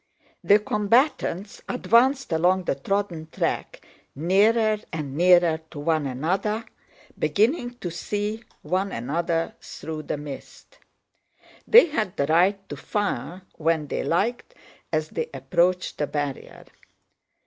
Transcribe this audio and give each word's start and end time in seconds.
The 0.43 0.57
combatants 0.57 1.61
advanced 1.69 2.31
along 2.31 2.63
the 2.63 2.73
trodden 2.73 3.27
tracks, 3.31 3.79
nearer 4.15 4.79
and 4.91 5.15
nearer 5.15 5.59
to 5.69 5.79
one 5.79 6.07
another, 6.07 6.65
beginning 7.19 7.75
to 7.77 7.91
see 7.91 8.43
one 8.63 8.91
another 8.91 9.53
through 9.61 10.01
the 10.01 10.17
mist. 10.17 10.79
They 11.67 11.85
had 11.85 12.17
the 12.17 12.25
right 12.25 12.67
to 12.69 12.75
fire 12.75 13.43
when 13.59 13.85
they 13.89 14.03
liked 14.03 14.55
as 14.91 15.09
they 15.09 15.29
approached 15.35 15.99
the 15.99 16.07
barrier. 16.07 16.65